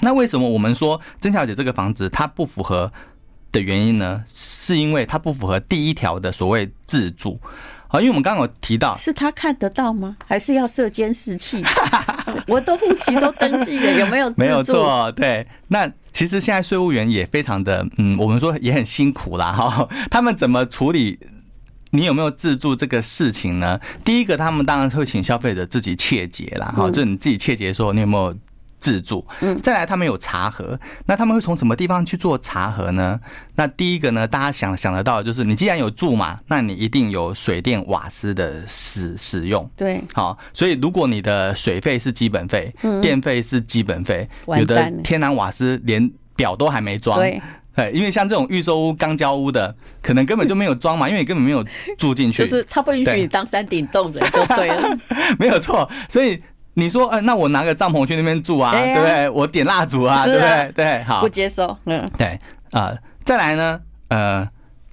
[0.00, 2.92] 那为什么我们说曾小姐这个房子它不符合
[3.54, 7.40] 的原因呢，是因为它不符合第一条的所谓自住
[7.88, 10.16] 啊，因为我们刚刚有提到，是他看得到吗？
[10.26, 11.62] 还是要设监视器？
[12.48, 14.30] 我都户籍都登记了，有没有？
[14.36, 15.46] 没有错，对。
[15.68, 19.88] 那其实现在税务员也非常的，嗯，我们说也很辛苦啦，哈。
[20.10, 21.18] 他们怎么处理？
[21.90, 23.78] 你有没有自助这个事情呢？
[24.04, 28.36] 第一个，他们当然会请消费者自己切结啦，哈，就你自己切结说你有没有
[28.84, 29.26] 自助。
[29.40, 33.18] 嗯，再来他们有茶盒，那他们会从什么地方去做茶盒呢？
[33.54, 39.66] 那第一个呢，大家想想得到就是，你既然有住嘛，那你一定有水电瓦斯的使使用。
[39.74, 42.70] 对，好，所以如果你的水费是基本费，
[43.00, 47.18] 电费是基本费，有的天然瓦斯连表都还没装。
[47.18, 47.40] 对。
[47.76, 51.64] 对，因为像这种预售屋、刚交屋的，可能根本就没有装嘛， 因为你根本没有
[51.98, 52.44] 住进去。
[52.44, 54.96] 就是他不允许你当山顶洞人就对了。
[55.40, 56.40] 没有错，所以
[56.74, 59.28] 你说，呃，那我拿个帐篷去那边住啊，对不对？
[59.30, 60.72] 我点蜡烛啊，对不对？
[60.74, 61.76] 对，好，不接受。
[61.86, 62.38] 嗯，对，
[62.72, 64.48] 呃，再来呢，呃，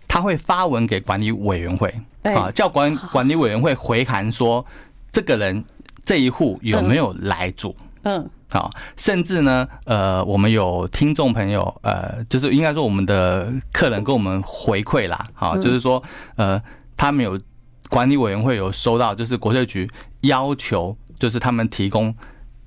[0.07, 4.65] 他会发文给管理委员会，啊，叫管管理委员会回函说，
[5.11, 5.63] 这个人
[6.03, 7.75] 这一户有没有来住？
[8.03, 8.29] 嗯。
[8.53, 16.03] 好，甚至呢，呃，我们有听众朋友，呃，就是应该说我们的客人跟我们回馈啦，好，就是说，
[16.35, 16.61] 呃，
[16.97, 17.39] 他们有
[17.89, 19.89] 管理委员会有收到，就是国税局
[20.23, 22.13] 要求，就是他们提供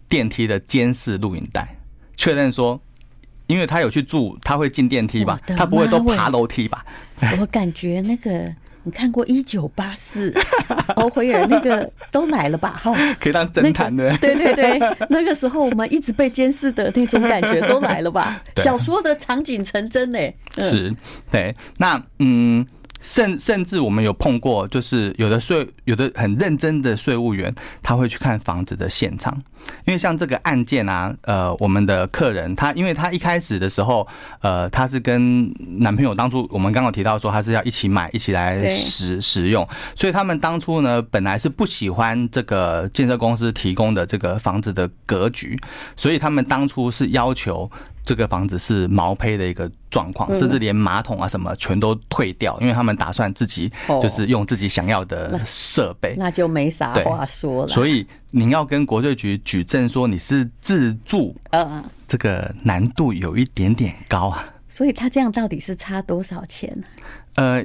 [0.09, 1.77] 电梯的监视录影带，
[2.17, 2.81] 确认说，
[3.49, 6.85] 因为他有去住，他会进电梯吧，他不会都爬楼梯吧？
[7.41, 8.55] 我感觉那个。
[8.87, 10.31] 你看过一九八四，
[10.97, 12.79] 欧回尔那个都来了吧？
[12.79, 14.15] 哈，可以当侦探的。
[14.19, 14.79] 对对对，
[15.09, 18.43] 那个时候我们一直被监视的那种感觉都来了吧？
[18.63, 20.19] 小说的场景成真呢。
[20.59, 20.95] 是，
[21.33, 21.57] 对。
[21.79, 22.67] 那嗯。
[23.05, 29.37] 甚甚至我们有碰过，就是有的税有的很认真的税务员，他会去看房子的现场，
[29.85, 34.09] 因为像这个案件啊，呃，我们的客人他，因为他一开始的时候，
[34.41, 45.61] 呃，他是跟男朋友当初我们刚刚提到说他是要一起买一起来使使用，所以他们当初呢本来是不喜欢这个建设公司提供的这个房子的格局，
[45.95, 47.71] 所以他们当初是要求。
[48.05, 57.69] 这个房子是毛坯的一个状况，甚至连马桶啊什么全都退掉，因为他们打算自己就是用自己想要的设备，那就没啥话说了。
[57.69, 64.45] 所以您要跟国税局举证说你是自住，嗯，这个难度有一点点高啊。
[64.69, 66.87] 所以他这样到底是差多少钱呢？
[67.37, 67.65] 呃，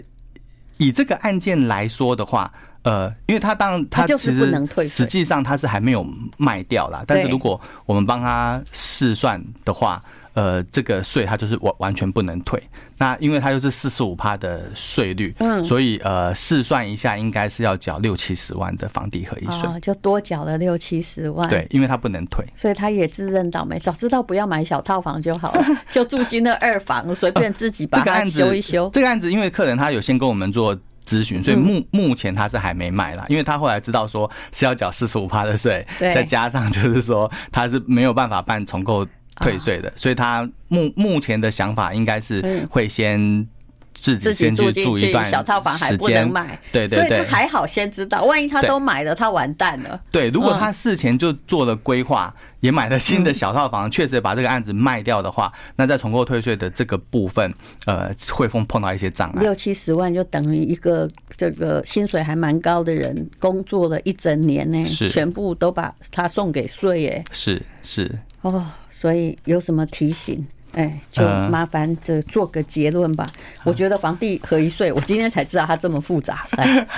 [0.78, 2.52] 以这个案件来说的话。
[2.84, 10.02] 呃，因为他当他其实实际上他是还没有卖掉啦，但是如果我们帮他试算的话，
[10.34, 12.62] 呃，这个税它就是完完全不能退。
[12.98, 21.48] 那因为它就是四十五趴的税率，嗯，所以呃试算一下，应该是要缴六七十万的房地合一税，就多缴了六七十万。
[21.50, 23.80] 对，因为它不能退，所以他也自认倒霉。
[23.80, 28.90] 早知道不要买小套房就好了， 就住进那二房，随便自己把它修一修。
[28.94, 30.78] 这个案子，因为客人他有先跟我们做。
[31.06, 39.04] 咨询，所以目目前他是还没卖啦，因为他后来知道说是要缴四十五趴的税，再加上就是说他是没有办法办重购
[39.40, 43.48] 退税的，所以他目目前的想法应该是会先。
[43.92, 50.00] 自己先去住一段小套房还不能买，对对对，所以他还好先知道，万一他都买了，他完蛋了。
[50.10, 57.54] 对，如果他事前就做了规划，也买了新的小套房，确实把这个案子卖掉的话，那在重购退税的这个部分，
[57.88, 59.42] 呃，会碰碰到一些障碍。
[59.42, 65.10] 六七十万就等于一个这个薪水还蛮高的人工作了一整年呢，是。
[65.10, 67.24] 全部都把他送给税耶。
[67.32, 68.10] 是是。
[68.44, 68.66] 哦，
[69.00, 70.45] 所以有什么提醒？
[70.74, 73.28] 哎，就麻烦就做个结论吧。
[73.64, 76.45] 我觉得房地合一税，我今天才知道它这么复杂。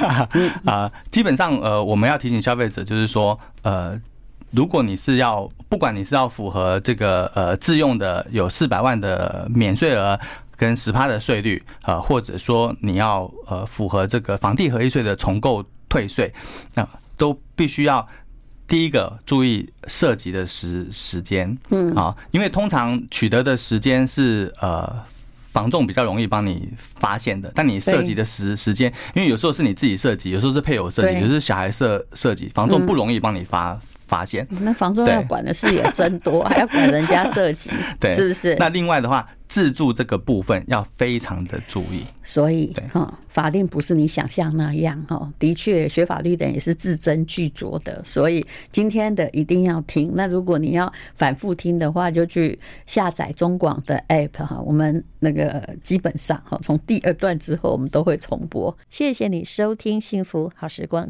[0.65, 3.97] 啊，基本上呃，我们要提醒消费者，就是说呃，
[4.49, 10.19] 如果你是要，不管你是要符合这个呃自用的有四百万的免税额
[10.57, 16.33] 跟十趴的税率，呃，或者说你要呃符合这个房地合一税的重购退税，
[16.73, 16.85] 那
[17.15, 18.05] 都必须要。
[18.71, 24.89] 第一个注意涉及的时时间，嗯，啊，因为通常取得的时间是呃
[25.51, 33.77] 房仲比较容易帮你发现的，但你涉及的时时间，因为有时候是你自己设籍，有时候是配偶设籍，有时候是小孩设设籍，房仲不容易帮你发
[34.11, 34.45] 发现。
[34.49, 38.55] 那房东要管的事也真多，还要管人家设计， 对，是不是？
[38.59, 39.25] 那另外的话。
[39.51, 45.29] 自住这个部分要非常的注意，所以哈，法令不是你想象那样哈。
[45.37, 50.13] 的确，学法律的人也是字斟句酌的，所以今天的一定要听。
[50.15, 54.57] 那如果你要反复听的话，就去下载中广的 app 哈。
[54.65, 58.73] 我们那个基本上哈，从第二段之后，我们都会重播。
[58.89, 61.05] 谢谢你收听幸福好时光。